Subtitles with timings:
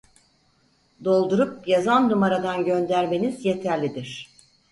[1.03, 4.29] Doldurup yazan numaradan göndermeniz yeterlidir